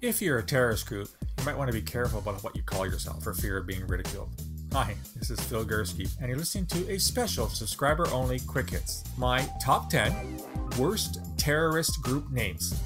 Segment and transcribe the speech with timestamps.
[0.00, 2.86] If you're a terrorist group, you might want to be careful about what you call
[2.86, 4.30] yourself for fear of being ridiculed.
[4.72, 9.02] Hi, this is Phil Gurski, and you're listening to a special subscriber only Quick Hits
[9.16, 10.40] my top 10
[10.78, 12.80] worst terrorist group names.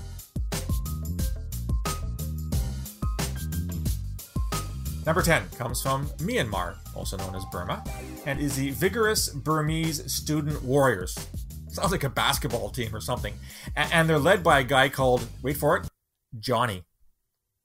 [5.04, 7.84] Number 10 comes from Myanmar, also known as Burma,
[8.24, 11.14] and is the Vigorous Burmese Student Warriors.
[11.68, 13.34] Sounds like a basketball team or something.
[13.76, 15.86] And they're led by a guy called, wait for it,
[16.40, 16.84] Johnny.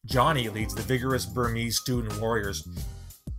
[0.06, 2.68] Johnny leads the vigorous Burmese student warriors.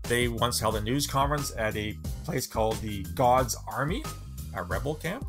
[0.03, 4.03] They once held a news conference at a place called the God's Army,
[4.55, 5.27] a rebel camp.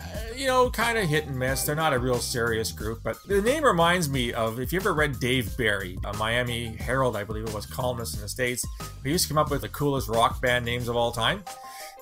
[0.00, 1.64] Uh, you know, kind of hit and miss.
[1.64, 4.94] They're not a real serious group, but the name reminds me of if you ever
[4.94, 8.64] read Dave Barry, a Miami Herald, I believe it was, columnist in the States,
[9.02, 11.42] He used to come up with the coolest rock band names of all time.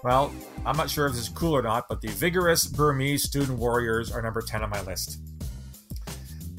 [0.04, 0.32] Well,
[0.64, 4.12] I'm not sure if this is cool or not, but the vigorous Burmese student warriors
[4.12, 5.18] are number 10 on my list.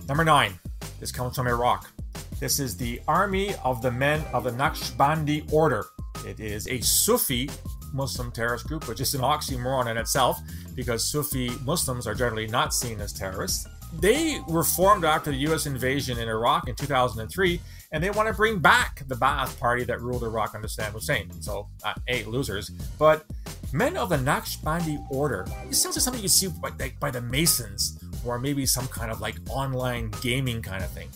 [0.08, 0.60] Number 9.
[1.00, 1.92] This comes from Iraq.
[2.40, 5.88] This is the Army of the Men of the Naqshbandi Order.
[6.24, 7.50] It is a Sufi
[7.94, 10.40] Muslim terrorist group, which is an oxymoron in itself
[10.76, 13.68] because Sufi Muslims are generally not seen as terrorists.
[14.00, 17.60] They were formed after the US invasion in Iraq in 2003,
[17.92, 21.32] and they want to bring back the Ba'ath party that ruled Iraq under Saddam Hussein.
[21.42, 22.70] So, uh, A, losers.
[23.00, 23.26] But
[23.74, 27.22] Men of the Naqshbandi Order, it sounds like something you see by, like, by the
[27.22, 31.10] Masons, or maybe some kind of like online gaming kind of thing.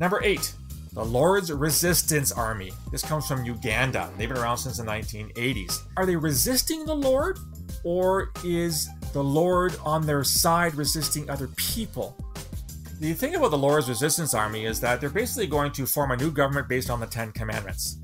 [0.00, 0.54] Number 8.
[0.92, 2.72] The Lord's Resistance Army.
[2.90, 4.10] This comes from Uganda.
[4.16, 5.82] They've been around since the 1980s.
[5.96, 7.38] Are they resisting the Lord?
[7.84, 12.16] Or is the Lord on their side resisting other people?
[13.00, 16.16] The thing about the Lord's Resistance Army is that they're basically going to form a
[16.16, 17.98] new government based on the Ten Commandments.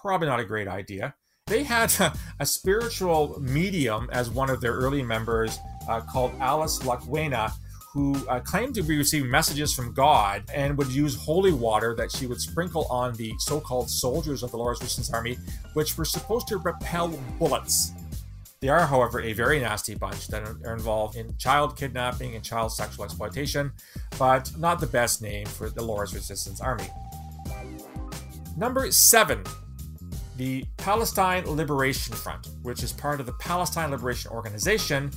[0.00, 1.14] Probably not a great idea.
[1.46, 5.58] They had a, a spiritual medium as one of their early members
[5.88, 7.52] uh, called Alice Lakwena,
[7.92, 12.12] who uh, claimed to be receiving messages from God and would use holy water that
[12.12, 15.36] she would sprinkle on the so called soldiers of the Lord's Resistance Army,
[15.74, 17.92] which were supposed to repel bullets.
[18.60, 22.72] They are, however, a very nasty bunch that are involved in child kidnapping and child
[22.72, 23.72] sexual exploitation,
[24.18, 26.88] but not the best name for the Lord's Resistance Army.
[28.56, 29.42] Number seven,
[30.36, 35.10] the Palestine Liberation Front, which is part of the Palestine Liberation Organization,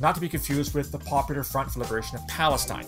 [0.00, 2.84] not to be confused with the Popular Front for Liberation of Palestine.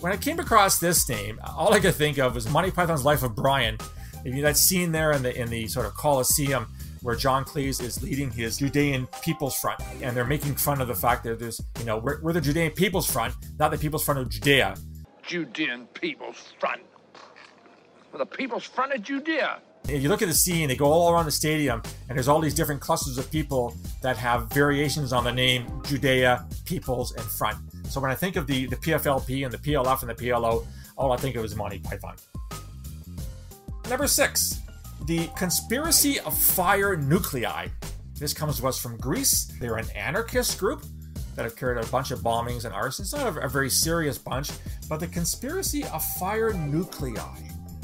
[0.00, 3.22] When I came across this name, all I could think of was Monty Python's Life
[3.22, 3.78] of Brian.
[4.24, 6.66] If you That scene there in the in the sort of Colosseum
[7.02, 10.94] where John Cleese is leading his Judean People's Front, and they're making fun of the
[10.94, 14.20] fact that there's, you know, we're, we're the Judean People's Front, not the People's Front
[14.20, 14.76] of Judea.
[15.22, 16.82] Judean People's Front.
[18.12, 19.60] Well, the People's Front of Judea.
[19.88, 22.40] If you look at the scene, they go all around the stadium, and there's all
[22.40, 27.58] these different clusters of people that have variations on the name Judea, Peoples, in Front.
[27.88, 30.64] So when I think of the, the PFLP and the PLF and the PLO,
[30.96, 32.16] all I think of is Monty Python.
[33.90, 34.62] Number six,
[35.04, 37.68] the Conspiracy of Fire Nuclei.
[38.18, 39.52] This comes to us from Greece.
[39.60, 40.82] They're an anarchist group
[41.36, 43.02] that have carried a bunch of bombings and arson.
[43.02, 44.50] It's not a, a very serious bunch,
[44.88, 47.36] but the Conspiracy of Fire Nuclei.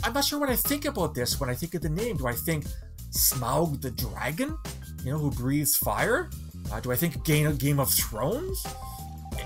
[0.02, 2.16] I'm not sure what I think about this when I think of the name.
[2.16, 2.64] Do I think
[3.10, 4.56] Smaug the Dragon?
[5.04, 6.30] You know, who breathes fire?
[6.72, 8.66] Uh, do I think Game, Game of Thrones?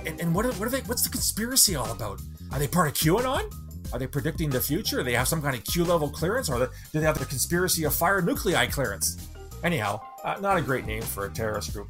[0.06, 0.80] And, and what, are, what are they?
[0.80, 2.20] What's the conspiracy all about?
[2.52, 3.52] Are they part of QAnon?
[3.92, 5.02] Are they predicting the future?
[5.02, 7.94] They have some kind of Q level clearance, or do they have the conspiracy of
[7.94, 9.28] fire nuclei clearance?
[9.62, 11.88] Anyhow, uh, not a great name for a terrorist group.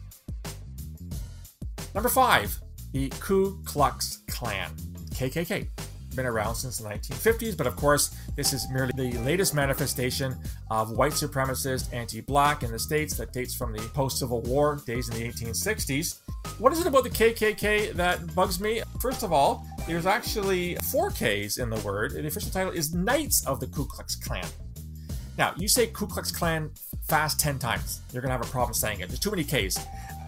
[1.95, 2.59] Number five,
[2.93, 4.71] the Ku Klux Klan,
[5.11, 5.69] KKK
[6.15, 10.37] been around since the 1950s, but of course, this is merely the latest manifestation
[10.71, 14.81] of white supremacist anti black in the States that dates from the post Civil War
[14.87, 16.21] days in the 1860s.
[16.59, 18.83] What is it about the KKK that bugs me?
[19.01, 22.13] First of all, there's actually four Ks in the word.
[22.13, 24.47] The official title is Knights of the Ku Klux Klan.
[25.39, 26.71] Now, you say Ku Klux Klan
[27.09, 29.09] fast 10 times, you're going to have a problem saying it.
[29.09, 29.79] There's too many Ks.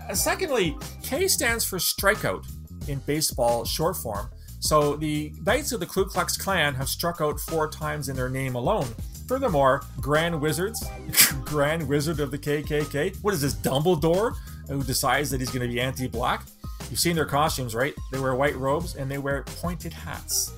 [0.09, 2.45] Uh, secondly, K stands for strikeout
[2.89, 4.31] in baseball short form.
[4.65, 8.31] So the Knights of the Ku Klux Klan have struck out four times in their
[8.31, 8.87] name alone.
[9.29, 10.83] Furthermore, Grand Wizards,
[11.45, 14.35] Grand Wizard of the KKK, what is this, Dumbledore,
[14.69, 16.47] who decides that he's going to be anti black?
[16.89, 17.95] You've seen their costumes, right?
[18.11, 20.55] They wear white robes and they wear pointed hats.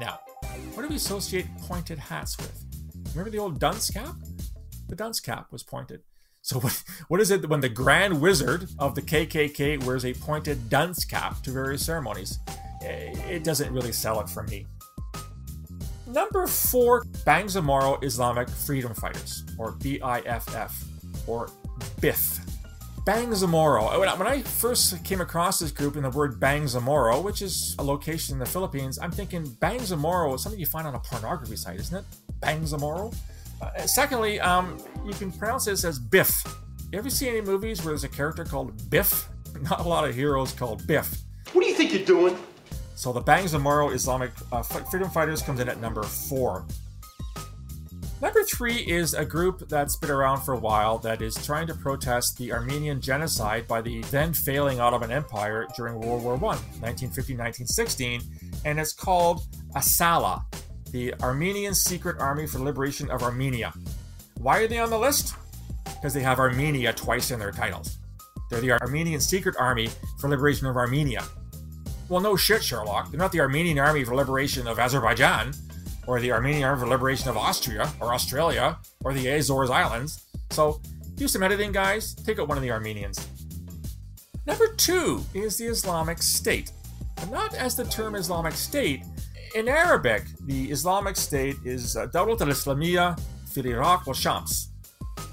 [0.00, 0.20] Now,
[0.72, 2.64] what do we associate pointed hats with?
[3.10, 4.14] Remember the old dunce cap?
[4.88, 6.00] The dunce cap was pointed.
[6.40, 10.70] So what, what is it when the Grand Wizard of the KKK wears a pointed
[10.70, 12.38] dunce cap to various ceremonies?
[12.80, 14.66] It doesn't really sell it for me.
[16.06, 20.84] Number four, Bangsamoro Islamic Freedom Fighters, or BIFF,
[21.26, 21.48] or
[22.00, 22.40] BIF.
[23.06, 23.98] Bangsamoro.
[23.98, 27.74] When I- when I first came across this group and the word Bangsamoro, which is
[27.78, 31.56] a location in the Philippines, I'm thinking Bangsamoro is something you find on a pornography
[31.56, 32.04] site, isn't it?
[32.40, 33.14] Bangsamoro.
[33.62, 36.32] Uh, secondly, um, you can pronounce this as Biff.
[36.92, 39.28] You ever see any movies where there's a character called Biff?
[39.62, 41.08] Not a lot of heroes called Biff.
[41.52, 42.36] What do you think you're doing?
[43.00, 46.66] So the Bangsamoro Islamic uh, Freedom Fighters comes in at number four.
[48.20, 51.74] Number three is a group that's been around for a while that is trying to
[51.74, 56.58] protest the Armenian genocide by the then failing Ottoman Empire during World War I,
[56.92, 58.22] 1915-1916,
[58.66, 60.44] and it's called Asala,
[60.90, 63.72] the Armenian Secret Army for Liberation of Armenia.
[64.40, 65.36] Why are they on the list?
[65.86, 67.96] Because they have Armenia twice in their titles.
[68.50, 69.88] They're the Armenian Secret Army
[70.18, 71.24] for Liberation of Armenia.
[72.10, 73.12] Well, no shit, Sherlock.
[73.12, 75.52] They're not the Armenian Army for Liberation of Azerbaijan,
[76.08, 80.26] or the Armenian Army for Liberation of Austria, or Australia, or the Azores Islands.
[80.50, 80.80] So,
[81.14, 82.14] do some editing, guys.
[82.14, 83.28] Take out one of the Armenians.
[84.44, 86.72] Number two is the Islamic State.
[87.14, 89.04] But not as the term Islamic State.
[89.54, 94.70] In Arabic, the Islamic State is uh, Dawlat al-Islamiyya fil Iraq wa Shams,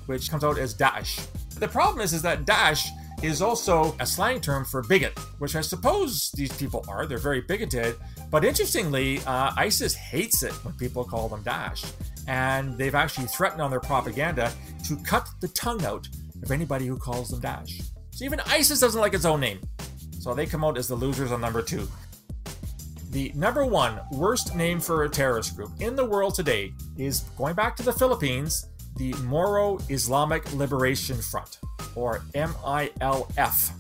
[0.06, 1.26] which comes out as Daesh.
[1.56, 2.86] The problem is, is that Daesh
[3.22, 7.06] is also a slang term for bigot, which I suppose these people are.
[7.06, 7.96] They're very bigoted.
[8.30, 11.92] But interestingly, uh, ISIS hates it when people call them Daesh.
[12.28, 14.52] And they've actually threatened on their propaganda
[14.86, 16.08] to cut the tongue out
[16.44, 17.82] of anybody who calls them Daesh.
[18.12, 19.60] So even ISIS doesn't like its own name.
[20.20, 21.88] So they come out as the losers on number two.
[23.12, 27.56] The number one worst name for a terrorist group in the world today is going
[27.56, 28.68] back to the Philippines,
[28.98, 31.60] the Moro Islamic Liberation Front,
[31.98, 33.72] or MILF.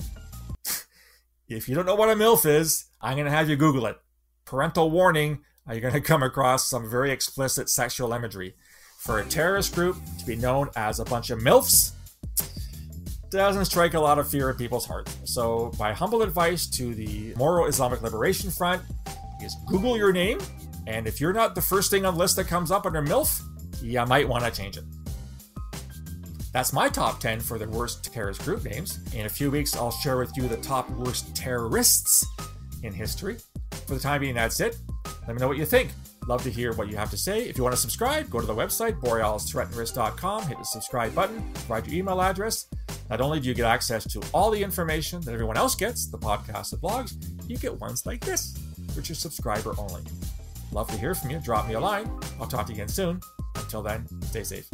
[1.47, 3.97] if you don't know what a MILF is, I'm going to have you Google it.
[4.43, 8.55] Parental warning you're going to come across some very explicit sexual imagery.
[8.99, 11.91] For a terrorist group to be known as a bunch of MILFs
[13.29, 15.15] doesn't strike a lot of fear in people's hearts.
[15.25, 18.81] So, my humble advice to the Moro Islamic Liberation Front
[19.41, 20.39] is Google your name,
[20.87, 23.41] and if you're not the first thing on the list that comes up under MILF,
[23.81, 24.83] you might want to change it.
[26.53, 28.99] That's my top 10 for the worst terrorist group names.
[29.13, 32.25] In a few weeks, I'll share with you the top worst terrorists
[32.83, 33.37] in history.
[33.85, 34.77] For the time being, that's it.
[35.27, 35.91] Let me know what you think.
[36.27, 37.47] Love to hear what you have to say.
[37.47, 41.87] If you want to subscribe, go to the website, borealisthreatandrisk.com, hit the subscribe button, provide
[41.87, 42.67] your email address.
[43.09, 46.17] Not only do you get access to all the information that everyone else gets, the
[46.17, 47.15] podcasts and blogs,
[47.49, 48.57] you get ones like this,
[48.93, 50.01] which are subscriber only.
[50.73, 51.39] Love to hear from you.
[51.39, 52.11] Drop me a line.
[52.41, 53.21] I'll talk to you again soon.
[53.55, 54.69] Until then, stay safe.